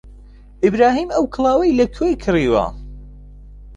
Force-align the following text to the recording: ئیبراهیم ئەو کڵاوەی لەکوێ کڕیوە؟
ئیبراهیم 0.63 1.09
ئەو 1.15 1.23
کڵاوەی 1.33 1.75
لەکوێ 1.79 2.11
کڕیوە؟ 2.23 2.65